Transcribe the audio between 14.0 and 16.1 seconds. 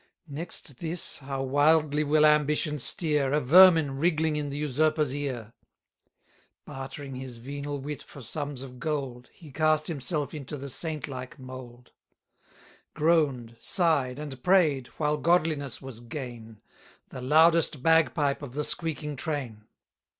and pray'd, while godliness was